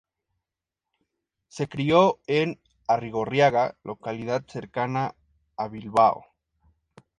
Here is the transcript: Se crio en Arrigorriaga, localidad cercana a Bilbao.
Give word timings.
Se 1.47 1.67
crio 1.69 2.21
en 2.25 2.59
Arrigorriaga, 2.87 3.77
localidad 3.83 4.43
cercana 4.47 5.13
a 5.57 5.67
Bilbao. 5.67 6.25